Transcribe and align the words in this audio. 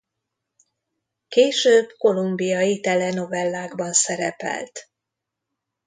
Később 1.27 1.89
kolumbiai 1.97 2.79
telenovellákban 2.79 3.93
szerepelt. 3.93 4.89